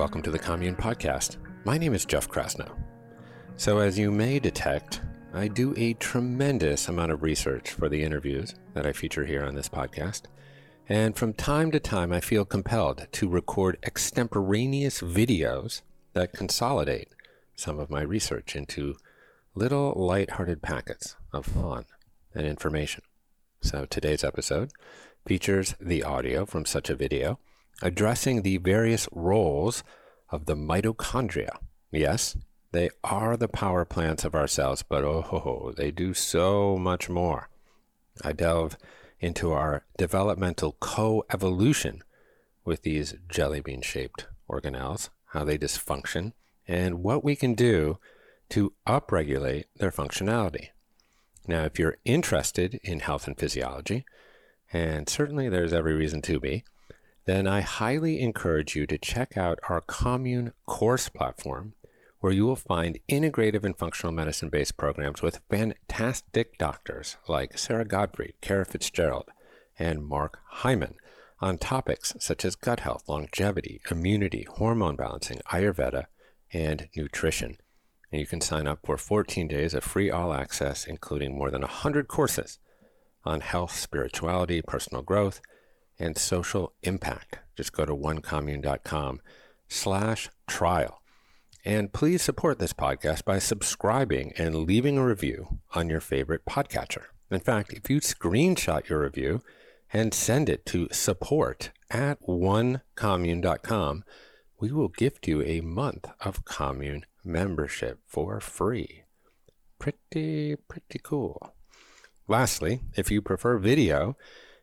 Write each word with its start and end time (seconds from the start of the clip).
welcome 0.00 0.22
to 0.22 0.30
the 0.30 0.38
Commune 0.38 0.74
Podcast. 0.74 1.36
My 1.66 1.76
name 1.76 1.92
is 1.92 2.06
Jeff 2.06 2.26
Krasno. 2.26 2.74
So, 3.56 3.80
as 3.80 3.98
you 3.98 4.10
may 4.10 4.38
detect, 4.38 5.02
I 5.34 5.46
do 5.46 5.74
a 5.76 5.92
tremendous 5.92 6.88
amount 6.88 7.12
of 7.12 7.22
research 7.22 7.72
for 7.72 7.86
the 7.90 8.02
interviews 8.02 8.54
that 8.72 8.86
I 8.86 8.94
feature 8.94 9.26
here 9.26 9.44
on 9.44 9.54
this 9.54 9.68
podcast. 9.68 10.22
And 10.88 11.14
from 11.14 11.34
time 11.34 11.70
to 11.72 11.80
time, 11.80 12.14
I 12.14 12.20
feel 12.20 12.46
compelled 12.46 13.08
to 13.12 13.28
record 13.28 13.76
extemporaneous 13.82 15.02
videos 15.02 15.82
that 16.14 16.32
consolidate 16.32 17.10
some 17.54 17.78
of 17.78 17.90
my 17.90 18.00
research 18.00 18.56
into 18.56 18.96
little 19.54 19.92
light-hearted 19.94 20.62
packets 20.62 21.16
of 21.30 21.44
fun 21.44 21.84
and 22.34 22.46
information. 22.46 23.02
So, 23.60 23.84
today's 23.84 24.24
episode 24.24 24.70
features 25.26 25.74
the 25.78 26.02
audio 26.02 26.46
from 26.46 26.64
such 26.64 26.88
a 26.88 26.96
video 26.96 27.38
addressing 27.82 28.42
the 28.42 28.58
various 28.58 29.08
roles 29.12 29.82
of 30.30 30.46
the 30.46 30.54
mitochondria. 30.54 31.58
Yes, 31.90 32.36
they 32.72 32.90
are 33.02 33.36
the 33.36 33.48
power 33.48 33.84
plants 33.84 34.24
of 34.24 34.34
our 34.34 34.46
cells, 34.46 34.82
but 34.82 35.02
oh, 35.04 35.22
ho, 35.22 35.38
ho, 35.38 35.72
they 35.76 35.90
do 35.90 36.14
so 36.14 36.78
much 36.78 37.08
more. 37.08 37.48
I 38.22 38.32
delve 38.32 38.76
into 39.18 39.52
our 39.52 39.84
developmental 39.96 40.76
co-evolution 40.80 42.02
with 42.64 42.82
these 42.82 43.14
jelly 43.28 43.60
bean 43.60 43.82
shaped 43.82 44.26
organelles, 44.48 45.10
how 45.26 45.44
they 45.44 45.58
dysfunction, 45.58 46.32
and 46.68 47.02
what 47.02 47.24
we 47.24 47.34
can 47.34 47.54
do 47.54 47.98
to 48.50 48.72
upregulate 48.86 49.64
their 49.76 49.90
functionality. 49.90 50.68
Now, 51.46 51.64
if 51.64 51.78
you're 51.78 51.98
interested 52.04 52.78
in 52.82 53.00
health 53.00 53.26
and 53.26 53.38
physiology, 53.38 54.04
and 54.72 55.08
certainly 55.08 55.48
there's 55.48 55.72
every 55.72 55.94
reason 55.94 56.22
to 56.22 56.38
be, 56.38 56.64
then 57.30 57.46
I 57.46 57.60
highly 57.60 58.20
encourage 58.20 58.74
you 58.74 58.88
to 58.88 58.98
check 58.98 59.36
out 59.36 59.60
our 59.68 59.80
Commune 59.80 60.52
course 60.66 61.08
platform, 61.08 61.74
where 62.18 62.32
you 62.32 62.44
will 62.44 62.56
find 62.56 62.98
integrative 63.08 63.62
and 63.62 63.78
functional 63.78 64.12
medicine 64.12 64.48
based 64.48 64.76
programs 64.76 65.22
with 65.22 65.40
fantastic 65.48 66.58
doctors 66.58 67.18
like 67.28 67.56
Sara 67.56 67.84
Gottfried, 67.84 68.34
Kara 68.40 68.64
Fitzgerald, 68.64 69.28
and 69.78 70.04
Mark 70.04 70.40
Hyman 70.48 70.96
on 71.40 71.56
topics 71.56 72.16
such 72.18 72.44
as 72.44 72.56
gut 72.56 72.80
health, 72.80 73.08
longevity, 73.08 73.80
immunity, 73.88 74.44
hormone 74.50 74.96
balancing, 74.96 75.38
Ayurveda, 75.52 76.06
and 76.52 76.88
nutrition. 76.96 77.58
And 78.10 78.20
you 78.20 78.26
can 78.26 78.40
sign 78.40 78.66
up 78.66 78.80
for 78.84 78.96
14 78.96 79.46
days 79.46 79.72
of 79.72 79.84
free 79.84 80.10
all 80.10 80.34
access, 80.34 80.84
including 80.84 81.38
more 81.38 81.52
than 81.52 81.62
100 81.62 82.08
courses 82.08 82.58
on 83.24 83.40
health, 83.40 83.76
spirituality, 83.76 84.62
personal 84.62 85.02
growth, 85.02 85.40
and 86.00 86.18
social 86.18 86.72
impact. 86.82 87.38
Just 87.56 87.72
go 87.72 87.84
to 87.84 87.94
onecommune.com 87.94 89.20
slash 89.68 90.30
trial. 90.48 91.00
And 91.64 91.92
please 91.92 92.22
support 92.22 92.58
this 92.58 92.72
podcast 92.72 93.24
by 93.24 93.38
subscribing 93.38 94.32
and 94.38 94.64
leaving 94.64 94.96
a 94.96 95.04
review 95.04 95.58
on 95.74 95.90
your 95.90 96.00
favorite 96.00 96.46
podcatcher. 96.46 97.04
In 97.30 97.40
fact, 97.40 97.72
if 97.72 97.90
you 97.90 98.00
screenshot 98.00 98.88
your 98.88 99.02
review 99.02 99.42
and 99.92 100.14
send 100.14 100.48
it 100.48 100.64
to 100.66 100.88
support 100.90 101.70
at 101.90 102.20
onecommune.com, 102.22 104.04
we 104.58 104.72
will 104.72 104.88
gift 104.88 105.28
you 105.28 105.42
a 105.42 105.60
month 105.60 106.08
of 106.20 106.44
commune 106.44 107.04
membership 107.24 107.98
for 108.06 108.40
free. 108.40 109.04
Pretty, 109.78 110.56
pretty 110.56 110.98
cool. 111.02 111.54
Lastly, 112.26 112.80
if 112.96 113.10
you 113.10 113.20
prefer 113.20 113.58
video, 113.58 114.16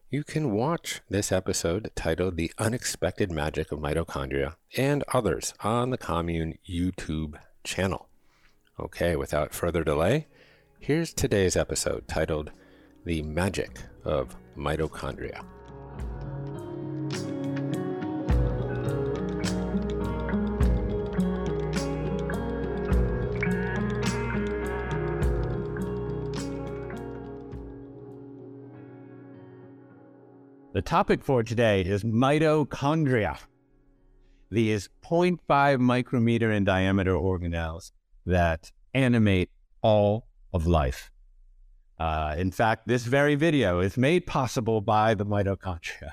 you 0.09 0.23
can 0.23 0.52
watch 0.52 1.02
this 1.09 1.33
episode 1.33 1.91
titled 1.94 2.38
The 2.38 2.52
Unexpected 2.58 3.30
Magic 3.30 3.73
of 3.73 3.80
Mitochondria 3.80 4.55
and 4.77 5.03
others 5.13 5.53
on 5.59 5.89
the 5.89 5.97
Commune 5.97 6.58
YouTube 6.67 7.38
channel. 7.66 8.07
Okay, 8.79 9.18
without 9.18 9.53
further 9.53 9.84
delay, 9.84 10.28
here's 10.79 11.13
today's 11.13 11.57
episode 11.57 12.07
titled 12.07 12.51
The 13.03 13.22
Magic 13.22 13.81
of 14.06 14.38
Mitochondria. 14.56 15.44
The 30.77 30.83
topic 30.83 31.23
for 31.23 31.41
today 31.41 31.81
is 31.81 32.03
mitochondria, 32.03 33.39
these 34.51 34.89
0.5 35.03 35.79
micrometer 35.79 36.51
in 36.51 36.65
diameter 36.65 37.13
organelles 37.13 37.91
that 38.27 38.71
animate 38.93 39.49
all 39.81 40.27
of 40.53 40.67
life. 40.67 41.09
Uh, 41.97 42.35
in 42.38 42.51
fact, 42.51 42.88
this 42.88 43.05
very 43.05 43.33
video 43.33 43.79
is 43.79 43.97
made 43.97 44.27
possible 44.27 44.79
by 44.79 45.15
the 45.15 45.25
mitochondria, 45.25 46.11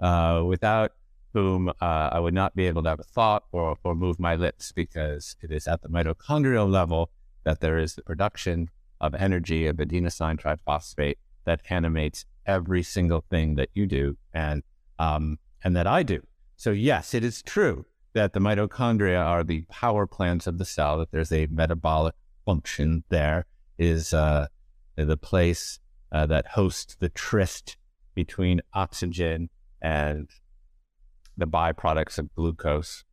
uh, 0.00 0.44
without 0.44 0.92
whom 1.32 1.70
uh, 1.70 1.72
I 1.80 2.20
would 2.20 2.34
not 2.34 2.54
be 2.54 2.66
able 2.66 2.82
to 2.82 2.90
have 2.90 3.00
a 3.00 3.02
thought 3.02 3.44
or, 3.50 3.78
or 3.82 3.94
move 3.94 4.20
my 4.20 4.36
lips 4.36 4.72
because 4.72 5.36
it 5.40 5.50
is 5.50 5.66
at 5.66 5.80
the 5.80 5.88
mitochondrial 5.88 6.70
level 6.70 7.08
that 7.44 7.60
there 7.60 7.78
is 7.78 7.94
the 7.94 8.02
production 8.02 8.68
of 9.00 9.14
energy 9.14 9.66
of 9.66 9.76
adenosine 9.76 10.38
triphosphate 10.38 11.16
that 11.46 11.62
animates 11.70 12.26
every 12.46 12.82
single 12.82 13.24
thing 13.30 13.56
that 13.56 13.68
you 13.74 13.86
do 13.86 14.16
and 14.32 14.62
um, 14.98 15.38
and 15.64 15.76
that 15.76 15.86
I 15.86 16.02
do. 16.02 16.22
So 16.56 16.70
yes, 16.70 17.12
it 17.12 17.24
is 17.24 17.42
true 17.42 17.84
that 18.14 18.32
the 18.32 18.40
mitochondria 18.40 19.22
are 19.22 19.44
the 19.44 19.62
power 19.68 20.06
plants 20.06 20.46
of 20.46 20.58
the 20.58 20.64
cell. 20.64 20.98
That 20.98 21.10
there's 21.10 21.32
a 21.32 21.46
metabolic 21.50 22.14
function 22.44 23.04
there 23.08 23.46
is 23.78 24.14
uh, 24.14 24.46
the 24.96 25.16
place 25.16 25.80
uh, 26.12 26.26
that 26.26 26.46
hosts 26.46 26.96
the 26.98 27.10
tryst 27.10 27.76
between 28.14 28.62
oxygen 28.72 29.50
and 29.82 30.30
the 31.36 31.46
byproducts 31.46 32.18
of 32.18 32.34
glucose, 32.34 33.04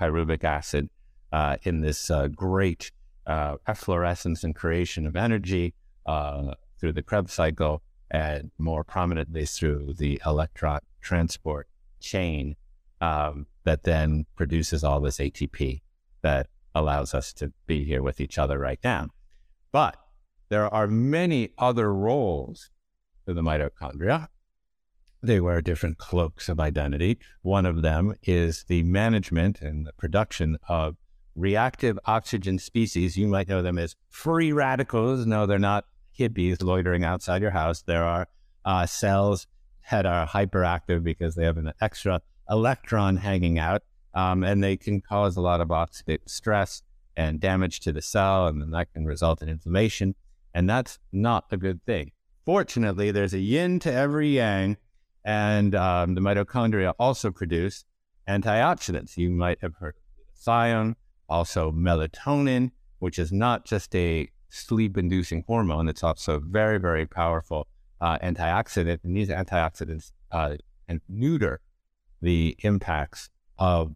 pyruvic 0.00 0.42
acid, 0.42 0.90
uh, 1.32 1.56
in 1.62 1.80
this 1.80 2.10
uh, 2.10 2.26
great 2.28 2.90
uh, 3.26 3.56
efflorescence 3.66 4.42
and 4.42 4.54
creation 4.54 5.06
of 5.06 5.14
energy 5.14 5.74
uh, 6.06 6.54
through 6.80 6.92
the 6.92 7.02
Krebs 7.02 7.32
cycle 7.32 7.82
and 8.10 8.50
more 8.58 8.84
prominently 8.84 9.44
through 9.46 9.94
the 9.94 10.20
electron 10.24 10.80
transport 11.00 11.68
chain 12.00 12.56
um, 13.00 13.46
that 13.64 13.84
then 13.84 14.26
produces 14.34 14.82
all 14.82 15.00
this 15.00 15.18
ATP 15.18 15.80
that 16.22 16.48
allows 16.74 17.14
us 17.14 17.32
to 17.34 17.52
be 17.66 17.84
here 17.84 18.02
with 18.02 18.20
each 18.20 18.38
other 18.38 18.58
right 18.58 18.80
now. 18.82 19.08
But 19.72 19.96
there 20.48 20.72
are 20.72 20.86
many 20.86 21.50
other 21.58 21.92
roles 21.92 22.70
to 23.26 23.34
the 23.34 23.42
mitochondria. 23.42 24.28
They 25.22 25.40
wear 25.40 25.60
different 25.60 25.98
cloaks 25.98 26.48
of 26.48 26.60
identity. 26.60 27.18
One 27.42 27.66
of 27.66 27.82
them 27.82 28.14
is 28.22 28.64
the 28.68 28.82
management 28.84 29.60
and 29.60 29.86
the 29.86 29.92
production 29.92 30.56
of 30.68 30.96
reactive 31.34 31.98
oxygen 32.06 32.58
species. 32.58 33.16
You 33.16 33.26
might 33.26 33.48
know 33.48 33.62
them 33.62 33.78
as 33.78 33.96
free 34.08 34.52
radicals. 34.52 35.26
No, 35.26 35.44
they're 35.46 35.58
not 35.58 35.84
hippies 36.18 36.62
loitering 36.62 37.04
outside 37.04 37.42
your 37.42 37.50
house. 37.50 37.82
There 37.82 38.04
are 38.04 38.28
uh, 38.64 38.86
cells 38.86 39.46
that 39.90 40.06
are 40.06 40.26
hyperactive 40.26 41.02
because 41.02 41.34
they 41.34 41.44
have 41.44 41.56
an 41.56 41.72
extra 41.80 42.20
electron 42.50 43.16
hanging 43.16 43.58
out, 43.58 43.82
um, 44.14 44.42
and 44.42 44.62
they 44.62 44.76
can 44.76 45.00
cause 45.00 45.36
a 45.36 45.40
lot 45.40 45.60
of 45.60 45.68
oxidative 45.68 46.28
stress 46.28 46.82
and 47.16 47.40
damage 47.40 47.80
to 47.80 47.92
the 47.92 48.02
cell, 48.02 48.46
and 48.46 48.60
then 48.60 48.70
that 48.70 48.92
can 48.92 49.04
result 49.04 49.42
in 49.42 49.48
inflammation. 49.48 50.14
And 50.54 50.68
that's 50.68 50.98
not 51.12 51.46
a 51.50 51.56
good 51.56 51.84
thing. 51.84 52.12
Fortunately, 52.44 53.10
there's 53.10 53.34
a 53.34 53.38
yin 53.38 53.78
to 53.80 53.92
every 53.92 54.36
yang, 54.36 54.76
and 55.24 55.74
um, 55.74 56.14
the 56.14 56.20
mitochondria 56.20 56.94
also 56.98 57.30
produce 57.30 57.84
antioxidants. 58.28 59.16
You 59.16 59.30
might 59.30 59.58
have 59.60 59.74
heard 59.74 59.94
of 59.96 60.44
glutathione, 60.46 60.94
also 61.28 61.72
melatonin, 61.72 62.70
which 62.98 63.18
is 63.18 63.32
not 63.32 63.64
just 63.64 63.94
a 63.94 64.28
sleep 64.48 64.96
inducing 64.96 65.44
hormone. 65.46 65.88
It's 65.88 66.02
also 66.02 66.40
very, 66.40 66.78
very 66.78 67.06
powerful 67.06 67.66
uh, 68.00 68.18
antioxidant. 68.18 69.00
And 69.04 69.16
these 69.16 69.28
antioxidants 69.28 70.12
uh, 70.30 70.56
and 70.88 71.00
neuter 71.08 71.60
the 72.20 72.56
impacts 72.60 73.30
of 73.58 73.94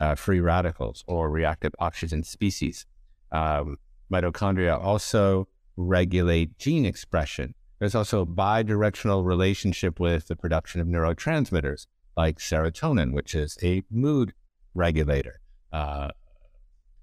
uh, 0.00 0.14
free 0.14 0.40
radicals 0.40 1.04
or 1.06 1.30
reactive 1.30 1.72
oxygen 1.78 2.22
species. 2.22 2.86
Um, 3.32 3.76
mitochondria 4.10 4.82
also 4.82 5.48
regulate 5.76 6.58
gene 6.58 6.86
expression. 6.86 7.54
There's 7.78 7.94
also 7.94 8.22
a 8.22 8.26
bidirectional 8.26 9.24
relationship 9.24 10.00
with 10.00 10.28
the 10.28 10.36
production 10.36 10.80
of 10.80 10.86
neurotransmitters 10.86 11.86
like 12.16 12.38
serotonin, 12.38 13.12
which 13.12 13.34
is 13.34 13.56
a 13.62 13.82
mood 13.90 14.32
regulator. 14.74 15.40
Uh, 15.72 16.08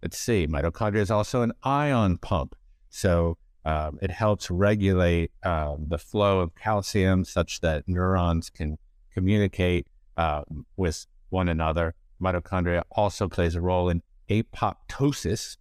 let's 0.02 0.18
see, 0.18 0.48
mitochondria 0.48 0.98
is 0.98 1.12
also 1.12 1.42
an 1.42 1.54
ion 1.64 2.18
pump. 2.18 2.56
So 2.96 3.38
um, 3.66 4.00
it 4.02 4.10
helps 4.10 4.50
regulate 4.50 5.32
um, 5.44 5.88
the 5.90 5.98
flow 5.98 6.40
of 6.40 6.56
calcium 6.56 7.26
such 7.26 7.60
that 7.60 7.84
neurons 7.88 8.50
can 8.50 8.78
communicate 9.14 9.86
uh, 10.16 10.44
with 10.78 11.06
one 11.30 11.50
another 11.50 11.94
mitochondria 12.22 12.84
also 12.92 13.28
plays 13.28 13.54
a 13.56 13.60
role 13.60 13.90
in 13.90 14.02
apoptosis 14.30 15.58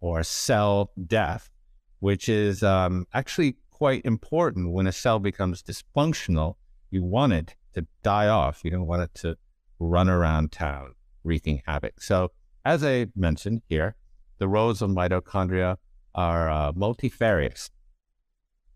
or 0.00 0.22
cell 0.22 0.92
death, 1.08 1.50
which 1.98 2.28
is 2.28 2.62
um, 2.62 3.04
actually 3.12 3.56
quite 3.70 4.04
important 4.04 4.70
when 4.70 4.86
a 4.86 4.92
cell 4.92 5.18
becomes 5.18 5.64
dysfunctional. 5.64 6.54
You 6.92 7.02
want 7.02 7.32
it 7.32 7.56
to 7.74 7.84
die 8.04 8.28
off. 8.28 8.60
You 8.62 8.70
don't 8.70 8.86
want 8.86 9.02
it 9.02 9.14
to 9.22 9.36
run 9.80 10.08
around 10.08 10.52
town 10.52 10.92
wreaking 11.24 11.62
havoc. 11.66 12.00
So, 12.00 12.30
as 12.64 12.84
I 12.84 13.06
mentioned 13.16 13.62
here, 13.68 13.96
the 14.38 14.46
roles 14.46 14.82
of 14.82 14.90
mitochondria 14.90 15.78
are 16.16 16.50
uh, 16.50 16.72
multifarious. 16.74 17.70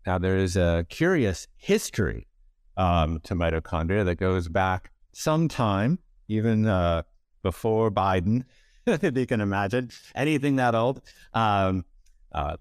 Now, 0.05 0.17
there 0.17 0.37
is 0.37 0.55
a 0.55 0.85
curious 0.89 1.47
history 1.57 2.27
um, 2.77 3.19
to 3.23 3.35
mitochondria 3.35 4.05
that 4.05 4.15
goes 4.15 4.47
back 4.47 4.91
some 5.11 5.47
time, 5.47 5.99
even 6.27 6.65
uh, 6.65 7.03
before 7.43 7.91
Biden, 7.91 8.45
if 8.85 9.17
you 9.17 9.25
can 9.25 9.41
imagine 9.41 9.89
anything 10.15 10.55
that 10.55 10.75
old. 10.75 11.01
Um, 11.33 11.85
uh, 12.31 12.55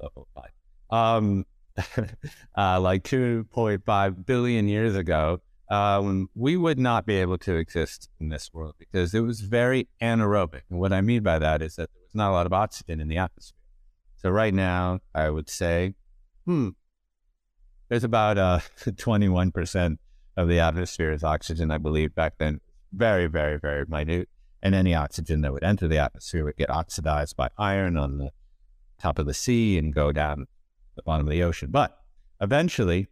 um, 0.90 1.46
uh, 2.56 2.80
like 2.80 3.04
2.5 3.04 4.26
billion 4.26 4.68
years 4.68 4.96
ago, 4.96 5.40
um, 5.70 6.28
we 6.34 6.56
would 6.56 6.78
not 6.78 7.06
be 7.06 7.14
able 7.14 7.38
to 7.38 7.54
exist 7.54 8.08
in 8.18 8.28
this 8.28 8.52
world 8.52 8.74
because 8.78 9.14
it 9.14 9.20
was 9.20 9.40
very 9.40 9.88
anaerobic. 10.02 10.62
And 10.68 10.80
what 10.80 10.92
I 10.92 11.00
mean 11.00 11.22
by 11.22 11.38
that 11.38 11.62
is 11.62 11.76
that 11.76 11.90
there 11.92 12.02
was 12.02 12.14
not 12.14 12.30
a 12.30 12.32
lot 12.32 12.46
of 12.46 12.52
oxygen 12.52 13.00
in 13.00 13.08
the 13.08 13.18
atmosphere. 13.18 13.59
So 14.20 14.28
right 14.28 14.52
now, 14.52 15.00
I 15.14 15.30
would 15.30 15.48
say, 15.48 15.94
hmm, 16.44 16.70
there's 17.88 18.04
about 18.04 18.36
uh, 18.36 18.58
21% 18.84 19.96
of 20.36 20.48
the 20.48 20.60
atmosphere 20.60 21.12
is 21.12 21.24
oxygen, 21.24 21.70
I 21.70 21.78
believe, 21.78 22.14
back 22.14 22.34
then. 22.36 22.60
Very, 22.92 23.28
very, 23.28 23.58
very 23.58 23.86
minute. 23.88 24.28
And 24.62 24.74
any 24.74 24.94
oxygen 24.94 25.40
that 25.40 25.54
would 25.54 25.64
enter 25.64 25.88
the 25.88 25.96
atmosphere 25.96 26.44
would 26.44 26.56
get 26.56 26.68
oxidized 26.68 27.34
by 27.34 27.48
iron 27.56 27.96
on 27.96 28.18
the 28.18 28.30
top 29.00 29.18
of 29.18 29.24
the 29.24 29.32
sea 29.32 29.78
and 29.78 29.94
go 29.94 30.12
down 30.12 30.46
the 30.96 31.02
bottom 31.02 31.26
of 31.26 31.30
the 31.30 31.42
ocean. 31.42 31.70
But 31.70 31.96
eventually, 32.42 33.08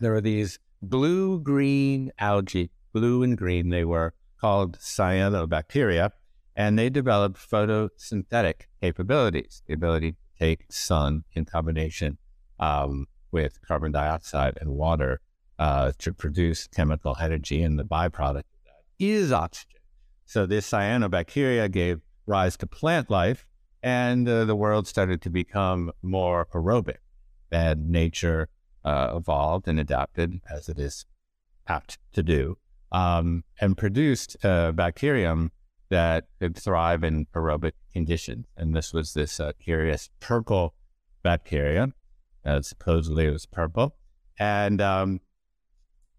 there 0.00 0.14
are 0.14 0.20
these 0.20 0.58
blue 0.82 1.38
green 1.38 2.10
algae, 2.18 2.72
blue 2.92 3.22
and 3.22 3.38
green. 3.38 3.68
They 3.68 3.84
were 3.84 4.14
called 4.40 4.78
cyanobacteria, 4.78 6.10
and 6.58 6.76
they 6.76 6.90
developed 6.90 7.38
photosynthetic 7.38 8.62
capabilities, 8.82 9.62
the 9.68 9.74
ability 9.74 10.10
to 10.10 10.18
take 10.40 10.64
sun 10.68 11.22
in 11.32 11.44
combination 11.44 12.18
um, 12.58 13.06
with 13.30 13.60
carbon 13.64 13.92
dioxide 13.92 14.58
and 14.60 14.70
water 14.70 15.20
uh, 15.60 15.92
to 15.98 16.12
produce 16.12 16.66
chemical 16.66 17.16
energy, 17.20 17.62
and 17.62 17.78
the 17.78 17.84
byproduct 17.84 18.38
of 18.38 18.64
that 18.64 18.82
is 18.98 19.30
oxygen. 19.30 19.78
So 20.26 20.46
this 20.46 20.68
cyanobacteria 20.68 21.70
gave 21.70 22.00
rise 22.26 22.56
to 22.56 22.66
plant 22.66 23.08
life, 23.08 23.46
and 23.80 24.28
uh, 24.28 24.44
the 24.44 24.56
world 24.56 24.88
started 24.88 25.22
to 25.22 25.30
become 25.30 25.92
more 26.02 26.46
aerobic. 26.52 26.98
And 27.52 27.88
nature 27.88 28.48
uh, 28.84 29.12
evolved 29.14 29.68
and 29.68 29.78
adapted 29.78 30.40
as 30.50 30.68
it 30.68 30.80
is 30.80 31.06
apt 31.68 31.98
to 32.14 32.22
do, 32.24 32.58
um, 32.90 33.44
and 33.60 33.78
produced 33.78 34.36
a 34.42 34.72
bacterium 34.72 35.52
that 35.90 36.24
could 36.40 36.56
thrive 36.56 37.04
in 37.04 37.26
aerobic 37.34 37.72
conditions. 37.92 38.46
And 38.56 38.74
this 38.74 38.92
was 38.92 39.14
this 39.14 39.40
uh, 39.40 39.52
curious 39.60 40.10
purple 40.20 40.74
bacteria. 41.22 41.88
Uh, 42.44 42.62
supposedly 42.62 43.26
it 43.26 43.32
was 43.32 43.46
purple. 43.46 43.96
And 44.38 44.80
um, 44.80 45.20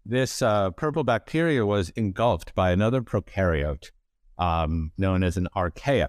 this 0.04 0.42
uh, 0.42 0.70
purple 0.70 1.04
bacteria 1.04 1.64
was 1.64 1.90
engulfed 1.90 2.54
by 2.54 2.70
another 2.70 3.00
prokaryote 3.00 3.90
um, 4.38 4.92
known 4.98 5.22
as 5.22 5.36
an 5.36 5.48
archaea. 5.54 6.08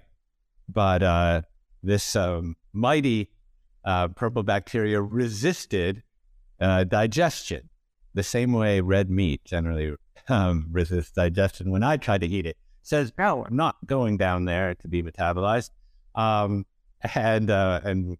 But 0.68 1.02
uh, 1.02 1.42
this 1.82 2.16
um, 2.16 2.56
mighty 2.72 3.30
uh, 3.84 4.08
purple 4.08 4.42
bacteria 4.42 5.00
resisted 5.00 6.02
uh, 6.60 6.84
digestion, 6.84 7.68
the 8.14 8.22
same 8.22 8.52
way 8.52 8.80
red 8.80 9.10
meat 9.10 9.44
generally 9.44 9.94
um, 10.28 10.68
resists 10.70 11.12
digestion. 11.12 11.70
When 11.70 11.82
I 11.82 11.96
try 11.96 12.18
to 12.18 12.26
eat 12.26 12.46
it, 12.46 12.56
it 12.56 12.56
says, 12.82 13.12
"No, 13.18 13.44
I'm 13.44 13.56
not 13.56 13.76
going 13.86 14.16
down 14.16 14.44
there 14.44 14.74
to 14.74 14.88
be 14.88 15.02
metabolized." 15.02 15.70
Um, 16.14 16.66
and 17.14 17.50
uh, 17.50 17.80
and 17.84 18.18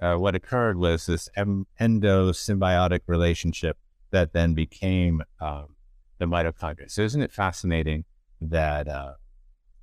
uh, 0.00 0.16
what 0.16 0.34
occurred 0.34 0.78
was 0.78 1.06
this 1.06 1.28
em- 1.36 1.66
endosymbiotic 1.80 3.00
relationship 3.06 3.78
that 4.10 4.32
then 4.32 4.54
became 4.54 5.22
um, 5.40 5.76
the 6.18 6.26
mitochondria. 6.26 6.90
So, 6.90 7.02
isn't 7.02 7.22
it 7.22 7.32
fascinating 7.32 8.04
that 8.40 8.88
uh, 8.88 9.14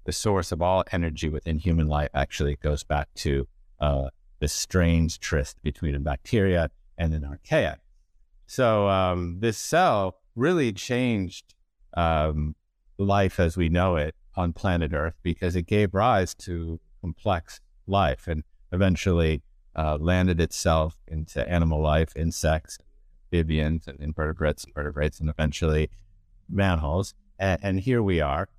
the 0.06 0.12
source 0.12 0.52
of 0.52 0.62
all 0.62 0.84
energy 0.92 1.30
within 1.30 1.60
human 1.60 1.88
life 1.88 2.10
actually 2.14 2.56
goes 2.58 2.84
back 2.84 3.10
to 3.16 3.48
uh, 3.80 4.10
this 4.40 4.54
strange 4.54 5.20
tryst 5.20 5.62
between 5.64 5.96
a 5.96 6.00
bacteria 6.00 6.70
and 6.98 7.14
an 7.14 7.24
archaea? 7.24 7.78
So 8.46 8.88
um, 8.88 9.38
this 9.40 9.58
cell 9.58 10.20
really 10.36 10.74
changed 10.74 11.56
um, 11.96 12.56
life 12.98 13.40
as 13.40 13.58
we 13.58 13.70
know 13.70 13.96
it 13.96 14.16
on 14.36 14.54
planet 14.54 14.94
Earth 14.94 15.16
because 15.24 15.56
it 15.56 15.64
gave 15.64 15.94
rise 15.94 16.34
to 16.34 16.80
complex 17.02 17.60
life 17.88 18.28
and 18.28 18.44
eventually 18.72 19.42
uh, 19.76 19.98
landed 20.00 20.40
itself 20.40 20.98
into 21.08 21.48
animal 21.50 21.82
life, 21.82 22.14
insects, 22.16 22.78
amphibians, 23.26 23.88
and 23.88 24.00
invertebrates, 24.00 24.64
invertebrates, 24.64 25.20
and 25.20 25.30
eventually 25.30 25.90
mammals. 26.50 27.14
And, 27.40 27.60
and 27.64 27.80
here 27.80 28.02
we 28.02 28.22
are 28.22 28.50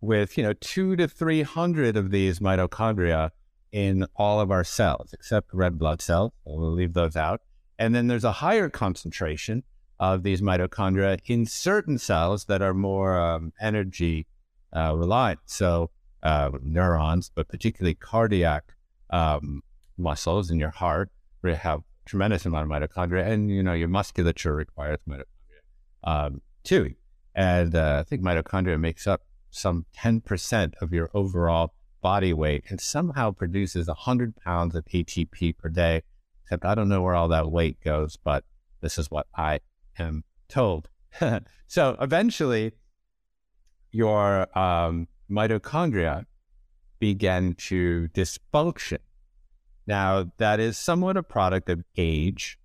with 0.00 0.36
you 0.36 0.44
know 0.44 0.52
two 0.52 0.96
to 0.96 1.08
three 1.08 1.42
hundred 1.42 1.96
of 1.96 2.10
these 2.10 2.38
mitochondria 2.38 3.30
in 3.72 4.06
all 4.14 4.40
of 4.40 4.50
our 4.50 4.64
cells, 4.64 5.12
except 5.12 5.52
red 5.52 5.78
blood 5.78 6.00
cells. 6.00 6.32
We'll 6.44 6.70
leave 6.70 6.94
those 6.94 7.16
out. 7.16 7.40
And 7.76 7.92
then 7.92 8.06
there's 8.06 8.24
a 8.24 8.32
higher 8.32 8.68
concentration 8.68 9.64
of 10.12 10.22
these 10.22 10.40
mitochondria 10.40 11.18
in 11.26 11.46
certain 11.46 11.98
cells 11.98 12.44
that 12.46 12.60
are 12.62 12.74
more 12.74 13.12
um, 13.18 13.52
energy 13.60 14.26
uh, 14.72 14.92
reliant. 14.96 15.40
So 15.46 15.90
uh, 16.22 16.50
neurons, 16.62 17.30
but 17.34 17.48
particularly 17.48 17.94
cardiac 17.94 18.64
um, 19.10 19.62
muscles 19.96 20.50
in 20.50 20.58
your 20.58 20.70
heart 20.70 21.10
where 21.40 21.52
you 21.52 21.58
have 21.58 21.80
tremendous 22.04 22.44
amount 22.44 22.64
of 22.64 22.70
mitochondria, 22.70 23.26
and 23.26 23.50
you 23.50 23.62
know 23.62 23.72
your 23.72 23.88
musculature 23.88 24.54
requires 24.54 24.98
mitochondria 25.08 25.24
um, 26.04 26.40
too. 26.62 26.94
And 27.34 27.74
uh, 27.74 27.98
I 28.00 28.02
think 28.08 28.22
mitochondria 28.22 28.78
makes 28.78 29.06
up 29.06 29.22
some 29.50 29.86
10% 29.96 30.72
of 30.80 30.92
your 30.92 31.10
overall 31.14 31.74
body 32.00 32.32
weight 32.32 32.64
and 32.68 32.80
somehow 32.80 33.30
produces 33.30 33.86
100 33.86 34.36
pounds 34.36 34.74
of 34.74 34.84
ATP 34.86 35.56
per 35.56 35.68
day 35.68 36.02
Except 36.44 36.64
I 36.66 36.74
don't 36.74 36.90
know 36.90 37.00
where 37.00 37.14
all 37.14 37.28
that 37.28 37.50
weight 37.50 37.80
goes, 37.82 38.18
but 38.22 38.44
this 38.82 38.98
is 38.98 39.10
what 39.10 39.26
I 39.34 39.60
am 39.98 40.24
told. 40.48 40.88
so 41.66 41.96
eventually, 42.00 42.72
your 43.90 44.58
um, 44.58 45.08
mitochondria 45.30 46.26
begin 46.98 47.54
to 47.54 48.08
dysfunction. 48.14 48.98
Now, 49.86 50.32
that 50.38 50.60
is 50.60 50.78
somewhat 50.78 51.16
a 51.16 51.22
product 51.22 51.68
of 51.68 51.84
age, 51.96 52.58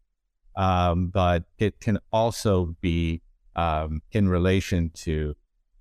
um, 0.55 1.09
but 1.09 1.43
it 1.57 1.79
can 1.79 1.99
also 2.11 2.75
be 2.81 3.21
um, 3.55 4.01
in 4.11 4.29
relation 4.29 4.91
to 5.05 5.35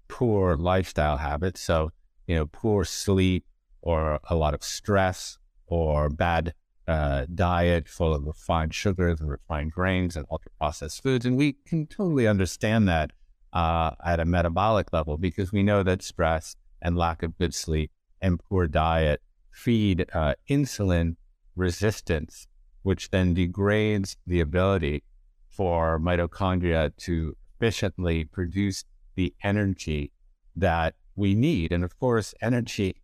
poor 0.09 0.57
lifestyle 0.57 1.19
habits. 1.19 1.61
So, 1.61 1.93
you 2.27 2.35
know, 2.35 2.47
poor 2.47 2.85
sleep 2.85 3.47
or 3.81 4.21
a 4.29 4.35
lot 4.35 4.55
of 4.55 4.65
stress 4.65 5.39
or 5.67 6.09
bad 6.09 6.55
uh, 6.89 7.27
diet 7.35 7.87
full 7.87 8.15
of 8.15 8.25
refined 8.25 8.75
sugars 8.75 9.21
and 9.21 9.29
refined 9.29 9.71
grains 9.73 10.17
and 10.17 10.27
ultra 10.31 10.51
processed 10.59 11.03
foods. 11.03 11.27
And 11.27 11.37
we 11.37 11.53
can 11.67 11.87
totally 11.87 12.27
understand 12.27 12.89
that 12.89 13.13
uh, 13.53 13.91
at 14.05 14.21
a 14.21 14.25
metabolic 14.25 14.93
level 14.93 15.19
because 15.19 15.53
we 15.53 15.63
know 15.63 15.83
that 15.83 16.03
stress 16.03 16.57
and 16.81 16.97
lack 16.97 17.23
of 17.23 17.37
good 17.39 17.55
sleep 17.55 17.91
and 18.23 18.41
poor 18.41 18.67
diet 18.67 19.21
feed 19.51 20.07
uh, 20.15 20.35
insulin 20.49 21.17
resistance, 21.57 22.47
which 22.83 23.11
then 23.11 23.35
degrades 23.35 24.17
the 24.27 24.41
ability 24.41 25.03
for 25.49 25.99
mitochondria 25.99 26.97
to 26.97 27.37
efficiently 27.57 28.25
produce 28.25 28.85
the 29.15 29.35
energy 29.43 30.13
that 30.55 30.95
we 31.17 31.35
need. 31.35 31.73
And 31.73 31.85
of 31.85 31.99
course, 31.99 32.35
energy 32.41 32.97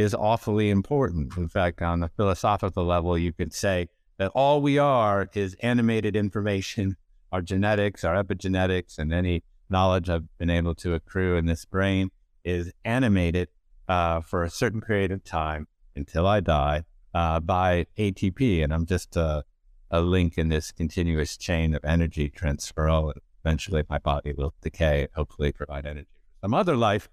is 0.00 0.14
awfully 0.14 0.70
important. 0.70 1.36
In 1.36 1.48
fact, 1.48 1.82
on 1.82 2.00
the 2.00 2.08
philosophical 2.08 2.84
level, 2.84 3.16
you 3.16 3.32
could 3.32 3.52
say 3.52 3.88
that 4.18 4.30
all 4.34 4.60
we 4.60 4.78
are 4.78 5.28
is 5.34 5.54
animated 5.60 6.16
information, 6.16 6.96
our 7.32 7.42
genetics, 7.42 8.04
our 8.04 8.22
epigenetics, 8.22 8.98
and 8.98 9.12
any 9.12 9.42
knowledge 9.68 10.10
I've 10.10 10.26
been 10.38 10.50
able 10.50 10.74
to 10.76 10.94
accrue 10.94 11.36
in 11.36 11.46
this 11.46 11.64
brain 11.64 12.10
is 12.44 12.72
animated 12.84 13.48
uh, 13.88 14.20
for 14.20 14.42
a 14.42 14.50
certain 14.50 14.80
period 14.80 15.12
of 15.12 15.22
time 15.24 15.68
until 15.94 16.26
I 16.26 16.40
die 16.40 16.84
uh, 17.14 17.40
by 17.40 17.86
ATP. 17.98 18.62
And 18.64 18.72
I'm 18.72 18.86
just 18.86 19.16
a, 19.16 19.44
a 19.90 20.00
link 20.00 20.38
in 20.38 20.48
this 20.48 20.72
continuous 20.72 21.36
chain 21.36 21.74
of 21.74 21.84
energy 21.84 22.28
transfer. 22.28 22.88
And 22.88 23.14
eventually 23.44 23.84
my 23.88 23.98
body 23.98 24.32
will 24.32 24.54
decay, 24.60 25.08
hopefully 25.14 25.52
provide 25.52 25.86
energy 25.86 26.08
for 26.12 26.46
some 26.46 26.54
other 26.54 26.76
life. 26.76 27.08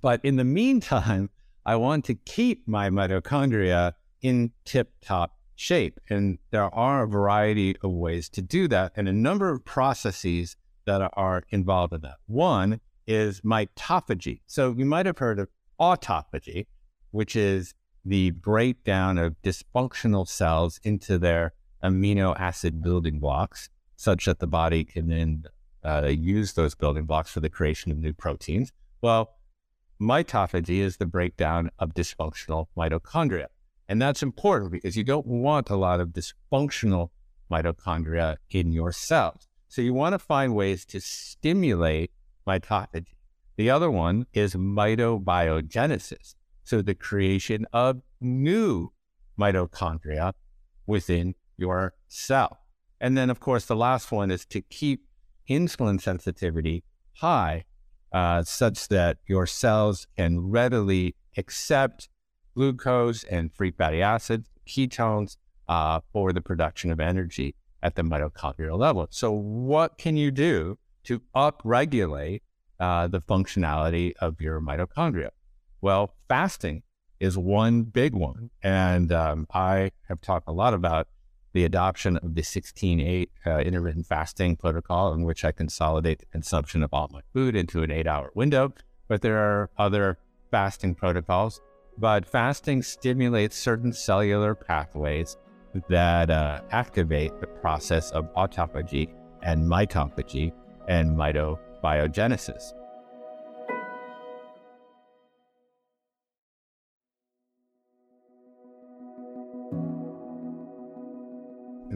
But 0.00 0.24
in 0.24 0.36
the 0.36 0.44
meantime, 0.44 1.30
I 1.66 1.74
want 1.74 2.04
to 2.04 2.14
keep 2.14 2.68
my 2.68 2.90
mitochondria 2.90 3.94
in 4.22 4.52
tip 4.64 4.92
top 5.04 5.36
shape. 5.56 5.98
And 6.08 6.38
there 6.52 6.72
are 6.72 7.02
a 7.02 7.08
variety 7.08 7.76
of 7.82 7.90
ways 7.90 8.28
to 8.30 8.42
do 8.42 8.68
that 8.68 8.92
and 8.94 9.08
a 9.08 9.12
number 9.12 9.50
of 9.50 9.64
processes 9.64 10.56
that 10.84 11.10
are 11.14 11.42
involved 11.50 11.92
in 11.92 12.02
that. 12.02 12.18
One 12.26 12.80
is 13.08 13.40
mitophagy. 13.40 14.42
So 14.46 14.74
you 14.78 14.84
might 14.84 15.06
have 15.06 15.18
heard 15.18 15.40
of 15.40 15.48
autophagy, 15.80 16.66
which 17.10 17.34
is 17.34 17.74
the 18.04 18.30
breakdown 18.30 19.18
of 19.18 19.34
dysfunctional 19.42 20.28
cells 20.28 20.78
into 20.84 21.18
their 21.18 21.52
amino 21.82 22.38
acid 22.38 22.80
building 22.80 23.18
blocks, 23.18 23.70
such 23.96 24.26
that 24.26 24.38
the 24.38 24.46
body 24.46 24.84
can 24.84 25.08
then 25.08 25.44
uh, 25.84 26.06
use 26.06 26.52
those 26.52 26.76
building 26.76 27.06
blocks 27.06 27.32
for 27.32 27.40
the 27.40 27.50
creation 27.50 27.90
of 27.90 27.98
new 27.98 28.12
proteins. 28.12 28.72
Well, 29.02 29.35
mitophagy 30.00 30.78
is 30.78 30.96
the 30.96 31.06
breakdown 31.06 31.70
of 31.78 31.94
dysfunctional 31.94 32.66
mitochondria. 32.76 33.46
And 33.88 34.02
that's 34.02 34.22
important 34.22 34.72
because 34.72 34.96
you 34.96 35.04
don't 35.04 35.26
want 35.26 35.70
a 35.70 35.76
lot 35.76 36.00
of 36.00 36.08
dysfunctional 36.08 37.10
mitochondria 37.50 38.36
in 38.50 38.72
your 38.72 38.92
cells. 38.92 39.48
So 39.68 39.82
you 39.82 39.94
want 39.94 40.12
to 40.14 40.18
find 40.18 40.54
ways 40.54 40.84
to 40.86 41.00
stimulate 41.00 42.10
mitophagy. 42.46 43.14
The 43.56 43.70
other 43.70 43.90
one 43.90 44.26
is 44.32 44.54
mitobiogenesis. 44.54 46.34
So 46.64 46.82
the 46.82 46.94
creation 46.94 47.66
of 47.72 48.02
new 48.20 48.92
mitochondria 49.38 50.32
within 50.86 51.34
your 51.56 51.94
cell. 52.08 52.58
And 53.00 53.16
then, 53.16 53.30
of 53.30 53.40
course, 53.40 53.66
the 53.66 53.76
last 53.76 54.10
one 54.10 54.30
is 54.30 54.44
to 54.46 54.60
keep 54.60 55.04
insulin 55.48 56.00
sensitivity 56.00 56.84
high 57.18 57.64
uh, 58.12 58.42
such 58.42 58.88
that 58.88 59.18
your 59.26 59.46
cells 59.46 60.06
can 60.16 60.50
readily 60.50 61.14
accept 61.36 62.08
glucose 62.54 63.24
and 63.24 63.52
free 63.52 63.70
fatty 63.70 64.02
acids, 64.02 64.48
ketones 64.66 65.36
uh, 65.68 66.00
for 66.12 66.32
the 66.32 66.40
production 66.40 66.90
of 66.90 67.00
energy 67.00 67.54
at 67.82 67.94
the 67.94 68.02
mitochondrial 68.02 68.78
level. 68.78 69.06
So, 69.10 69.30
what 69.30 69.98
can 69.98 70.16
you 70.16 70.30
do 70.30 70.78
to 71.04 71.20
upregulate 71.34 72.40
uh, 72.80 73.06
the 73.06 73.20
functionality 73.20 74.12
of 74.20 74.40
your 74.40 74.60
mitochondria? 74.60 75.30
Well, 75.80 76.14
fasting 76.28 76.82
is 77.20 77.38
one 77.38 77.82
big 77.82 78.14
one. 78.14 78.50
And 78.62 79.12
um, 79.12 79.46
I 79.52 79.92
have 80.08 80.20
talked 80.20 80.48
a 80.48 80.52
lot 80.52 80.74
about 80.74 81.08
the 81.56 81.64
adoption 81.64 82.18
of 82.18 82.34
the 82.34 82.42
16-8 82.42 83.28
uh, 83.46 83.58
intermittent 83.60 84.06
fasting 84.06 84.56
protocol 84.56 85.14
in 85.14 85.22
which 85.22 85.42
I 85.42 85.52
consolidate 85.52 86.18
the 86.18 86.26
consumption 86.26 86.82
of 86.82 86.92
all 86.92 87.08
my 87.10 87.22
food 87.32 87.56
into 87.56 87.82
an 87.82 87.90
eight 87.90 88.06
hour 88.06 88.30
window. 88.34 88.74
But 89.08 89.22
there 89.22 89.38
are 89.38 89.70
other 89.78 90.18
fasting 90.50 90.94
protocols. 90.94 91.62
But 91.96 92.26
fasting 92.26 92.82
stimulates 92.82 93.56
certain 93.56 93.94
cellular 93.94 94.54
pathways 94.54 95.38
that 95.88 96.28
uh, 96.28 96.60
activate 96.72 97.40
the 97.40 97.46
process 97.46 98.10
of 98.10 98.30
autophagy 98.34 99.08
and 99.42 99.66
mitophagy 99.66 100.52
and 100.88 101.16
mitobiogenesis. 101.16 102.74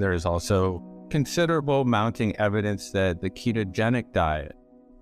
There 0.00 0.14
is 0.14 0.24
also 0.24 0.82
considerable 1.10 1.84
mounting 1.84 2.34
evidence 2.36 2.90
that 2.92 3.20
the 3.20 3.28
ketogenic 3.28 4.14
diet 4.14 4.56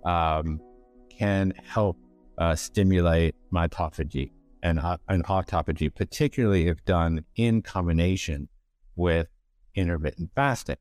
um, 0.04 0.60
can 1.08 1.52
help 1.64 1.96
uh, 2.36 2.56
stimulate 2.56 3.36
mitophagy 3.54 4.32
and, 4.64 4.80
uh, 4.80 4.96
and 5.08 5.24
autophagy, 5.26 5.94
particularly 5.94 6.66
if 6.66 6.84
done 6.84 7.24
in 7.36 7.62
combination 7.62 8.48
with 8.96 9.28
intermittent 9.76 10.30
fasting. 10.34 10.78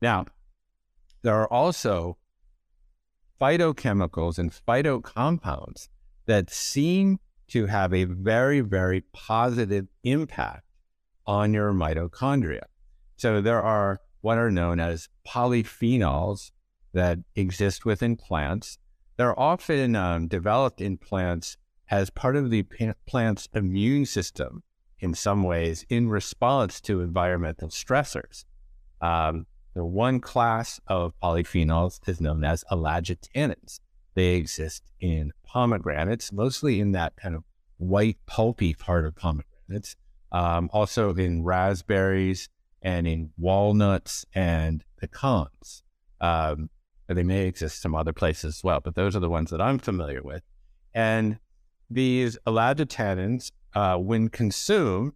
Now, 0.00 0.26
there 1.22 1.36
are 1.36 1.52
also 1.52 2.18
phytochemicals 3.40 4.40
and 4.40 4.50
phytocompounds 4.50 5.86
that 6.26 6.50
seem 6.50 7.20
to 7.50 7.66
have 7.66 7.94
a 7.94 8.04
very, 8.04 8.60
very 8.60 9.02
positive 9.12 9.86
impact 10.02 10.64
on 11.28 11.54
your 11.54 11.72
mitochondria. 11.72 12.62
So 13.22 13.40
there 13.40 13.62
are 13.62 14.00
what 14.20 14.36
are 14.36 14.50
known 14.50 14.80
as 14.80 15.08
polyphenols 15.24 16.50
that 16.92 17.20
exist 17.36 17.84
within 17.84 18.16
plants. 18.16 18.78
They're 19.16 19.38
often 19.38 19.94
um, 19.94 20.26
developed 20.26 20.80
in 20.80 20.96
plants 20.96 21.56
as 21.88 22.10
part 22.10 22.34
of 22.34 22.50
the 22.50 22.64
plant's 23.06 23.48
immune 23.54 24.06
system 24.06 24.64
in 24.98 25.14
some 25.14 25.44
ways 25.44 25.86
in 25.88 26.08
response 26.08 26.80
to 26.80 27.00
environmental 27.00 27.68
stressors. 27.68 28.44
Um, 29.00 29.46
the 29.74 29.84
one 29.84 30.18
class 30.18 30.80
of 30.88 31.12
polyphenols 31.22 32.00
is 32.08 32.20
known 32.20 32.42
as 32.42 32.64
ellagitannins. 32.72 33.78
They 34.16 34.34
exist 34.34 34.82
in 34.98 35.30
pomegranates, 35.46 36.32
mostly 36.32 36.80
in 36.80 36.90
that 36.90 37.14
kind 37.14 37.36
of 37.36 37.44
white 37.76 38.18
pulpy 38.26 38.74
part 38.74 39.06
of 39.06 39.14
pomegranates, 39.14 39.94
um, 40.32 40.68
also 40.72 41.14
in 41.14 41.44
raspberries 41.44 42.48
and 42.82 43.06
in 43.06 43.30
walnuts 43.38 44.24
and 44.34 44.84
pecans. 45.00 45.82
Um, 46.20 46.70
they 47.08 47.22
may 47.22 47.46
exist 47.46 47.82
some 47.82 47.94
other 47.94 48.12
places 48.12 48.56
as 48.56 48.64
well, 48.64 48.80
but 48.80 48.94
those 48.94 49.14
are 49.16 49.20
the 49.20 49.28
ones 49.28 49.50
that 49.50 49.60
I'm 49.60 49.78
familiar 49.78 50.22
with. 50.22 50.42
And 50.94 51.38
these 51.90 52.38
ellagitannins, 52.46 53.52
uh, 53.74 53.96
when 53.96 54.28
consumed, 54.28 55.12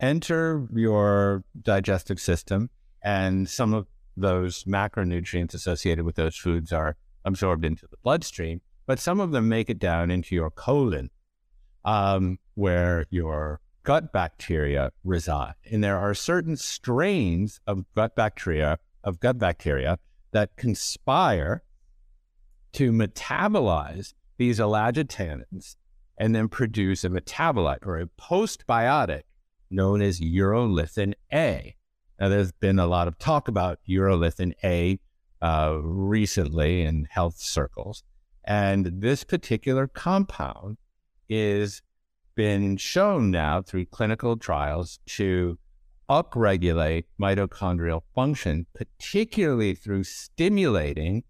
enter 0.00 0.66
your 0.74 1.44
digestive 1.60 2.20
system, 2.20 2.70
and 3.02 3.48
some 3.48 3.72
of 3.74 3.86
those 4.16 4.64
macronutrients 4.64 5.54
associated 5.54 6.04
with 6.04 6.16
those 6.16 6.36
foods 6.36 6.72
are 6.72 6.96
absorbed 7.24 7.64
into 7.64 7.86
the 7.90 7.96
bloodstream, 8.02 8.60
but 8.86 8.98
some 8.98 9.20
of 9.20 9.32
them 9.32 9.48
make 9.48 9.68
it 9.68 9.78
down 9.78 10.10
into 10.10 10.34
your 10.34 10.50
colon, 10.50 11.10
um, 11.84 12.38
where 12.54 13.06
your 13.10 13.60
gut 13.86 14.12
bacteria 14.12 14.90
reside. 15.04 15.54
And 15.70 15.82
there 15.82 15.96
are 15.96 16.12
certain 16.12 16.56
strains 16.56 17.60
of 17.68 17.84
gut 17.94 18.16
bacteria, 18.16 18.80
of 19.04 19.20
gut 19.20 19.38
bacteria 19.38 20.00
that 20.32 20.56
conspire 20.56 21.62
to 22.72 22.90
metabolize 22.90 24.12
these 24.38 24.58
ellagitannins 24.58 25.76
and 26.18 26.34
then 26.34 26.48
produce 26.48 27.04
a 27.04 27.08
metabolite 27.08 27.86
or 27.86 27.98
a 27.98 28.06
postbiotic 28.06 29.22
known 29.70 30.02
as 30.02 30.20
urolithin 30.20 31.14
A. 31.32 31.76
Now, 32.18 32.28
there's 32.28 32.52
been 32.52 32.80
a 32.80 32.86
lot 32.86 33.06
of 33.06 33.18
talk 33.18 33.46
about 33.46 33.78
urolithin 33.88 34.52
A 34.64 34.98
uh, 35.40 35.78
recently 35.80 36.82
in 36.82 37.06
health 37.08 37.36
circles. 37.38 38.02
And 38.42 39.00
this 39.00 39.22
particular 39.22 39.86
compound 39.86 40.78
is 41.28 41.82
been 42.36 42.76
shown 42.76 43.30
now 43.30 43.62
through 43.62 43.86
clinical 43.86 44.36
trials 44.36 45.00
to 45.06 45.58
upregulate 46.08 47.04
mitochondrial 47.20 48.02
function, 48.14 48.66
particularly 48.74 49.74
through 49.74 50.04
stimulating 50.04 51.24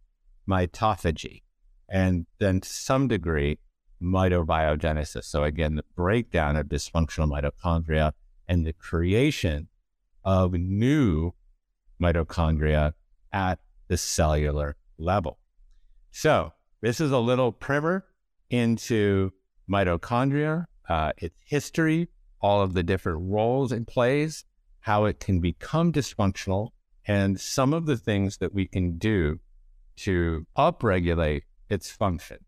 mitophagy 0.48 1.42
and 1.88 2.26
then 2.38 2.60
to 2.60 2.68
some 2.68 3.08
degree 3.08 3.58
mitobiogenesis. 4.02 5.24
So 5.24 5.44
again, 5.44 5.76
the 5.76 5.84
breakdown 5.94 6.56
of 6.56 6.66
dysfunctional 6.66 7.30
mitochondria 7.30 8.12
and 8.48 8.66
the 8.66 8.72
creation 8.72 9.68
of 10.24 10.52
new 10.52 11.32
mitochondria 12.02 12.92
at 13.32 13.58
the 13.88 13.96
cellular 13.96 14.76
level. 14.98 15.38
So 16.10 16.52
this 16.80 17.00
is 17.00 17.12
a 17.12 17.18
little 17.18 17.52
primer 17.52 18.04
into 18.50 19.32
mitochondria 19.70 20.66
uh, 20.88 21.12
its 21.18 21.36
history, 21.44 22.08
all 22.40 22.62
of 22.62 22.74
the 22.74 22.82
different 22.82 23.18
roles 23.22 23.72
it 23.72 23.86
plays, 23.86 24.44
how 24.80 25.04
it 25.04 25.20
can 25.20 25.40
become 25.40 25.92
dysfunctional, 25.92 26.70
and 27.06 27.40
some 27.40 27.72
of 27.72 27.86
the 27.86 27.96
things 27.96 28.38
that 28.38 28.52
we 28.52 28.66
can 28.66 28.98
do 28.98 29.38
to 29.96 30.46
upregulate 30.56 31.42
its 31.68 31.90
function. 31.90 32.38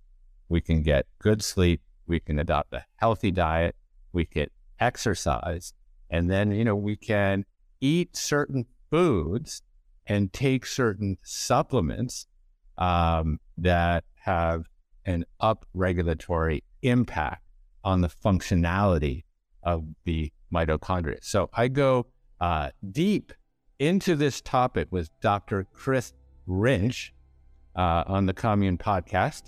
We 0.49 0.61
can 0.61 0.83
get 0.83 1.07
good 1.19 1.43
sleep, 1.43 1.81
we 2.07 2.21
can 2.21 2.39
adopt 2.39 2.73
a 2.73 2.85
healthy 2.97 3.31
diet, 3.31 3.77
we 4.13 4.25
can 4.25 4.49
exercise, 4.81 5.73
and 6.11 6.31
then, 6.31 6.53
you 6.53 6.65
know, 6.65 6.77
we 6.77 6.97
can 6.97 7.45
eat 7.81 8.17
certain 8.17 8.67
foods 8.91 9.63
and 10.07 10.33
take 10.33 10.65
certain 10.65 11.19
supplements 11.23 12.27
um, 12.79 13.41
that 13.59 14.05
have 14.15 14.65
an 15.05 15.25
upregulatory 15.41 16.63
impact 16.83 17.43
on 17.85 18.01
the 18.01 18.09
functionality 18.09 19.25
of 19.63 19.85
the 20.05 20.33
mitochondria. 20.53 21.19
So 21.23 21.51
I 21.53 21.69
go 21.69 22.07
uh, 22.41 22.71
deep 22.91 23.33
into 23.79 24.17
this 24.17 24.41
topic 24.41 24.89
with 24.91 25.11
Dr. 25.21 25.67
Chris 25.73 26.13
Rinsch 26.47 27.11
uh, 27.77 28.05
on 28.07 28.27
the 28.27 28.33
Commune 28.33 28.79
podcast. 28.79 29.45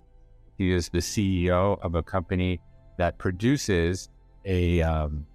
He 0.56 0.72
is 0.72 0.88
the 0.88 0.98
CEO 0.98 1.78
of 1.82 1.94
a 1.94 2.02
company 2.02 2.60
that 2.98 3.18
produces 3.18 4.08
a 4.44 4.82
um, 4.82 5.26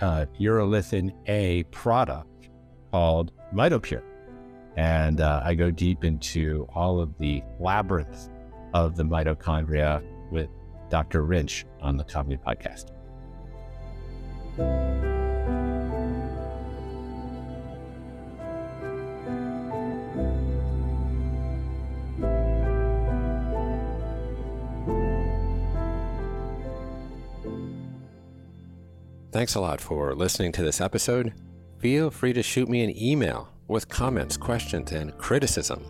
uh, 0.00 0.26
urolithin 0.38 1.12
A 1.26 1.62
product 1.64 2.50
called 2.90 3.32
MitoPure. 3.54 4.02
And 4.76 5.20
uh, 5.20 5.42
I 5.44 5.54
go 5.54 5.70
deep 5.70 6.04
into 6.04 6.66
all 6.74 7.00
of 7.00 7.16
the 7.18 7.42
labyrinth 7.60 8.28
of 8.74 8.96
the 8.96 9.04
mitochondria 9.04 10.02
with 10.30 10.48
Dr. 10.92 11.22
Rinsch 11.22 11.64
on 11.80 11.96
the 11.96 12.04
Commune 12.04 12.38
Podcast. 12.46 12.90
Thanks 29.32 29.54
a 29.54 29.60
lot 29.60 29.80
for 29.80 30.14
listening 30.14 30.52
to 30.52 30.62
this 30.62 30.82
episode. 30.82 31.32
Feel 31.78 32.10
free 32.10 32.34
to 32.34 32.42
shoot 32.42 32.68
me 32.68 32.84
an 32.84 32.94
email 33.02 33.48
with 33.66 33.88
comments, 33.88 34.36
questions, 34.36 34.92
and 34.92 35.16
criticism 35.16 35.86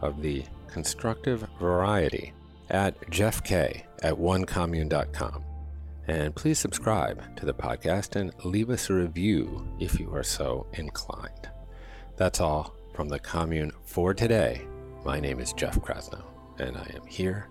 of 0.00 0.22
the 0.22 0.44
constructive 0.68 1.44
variety 1.58 2.32
at 2.70 3.00
jeffk 3.10 3.82
at 4.02 4.14
onecommune.com. 4.14 5.44
And 6.06 6.34
please 6.34 6.58
subscribe 6.58 7.36
to 7.36 7.44
the 7.44 7.52
podcast 7.52 8.16
and 8.16 8.32
leave 8.44 8.70
us 8.70 8.88
a 8.88 8.94
review 8.94 9.68
if 9.78 10.00
you 10.00 10.14
are 10.14 10.22
so 10.22 10.66
inclined. 10.72 11.50
That's 12.16 12.40
all 12.40 12.74
from 12.94 13.08
the 13.08 13.18
commune 13.18 13.72
for 13.84 14.14
today. 14.14 14.62
My 15.04 15.20
name 15.20 15.38
is 15.38 15.52
Jeff 15.52 15.78
Krasno, 15.80 16.24
and 16.58 16.76
I 16.76 16.90
am 16.94 17.06
here 17.06 17.48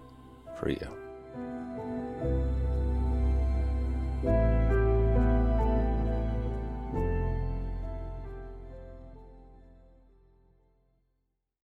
for 0.59 0.69
you. 0.69 2.66